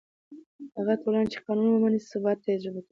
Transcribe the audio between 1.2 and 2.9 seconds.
چې قانون ومني، ثبات تجربه کوي.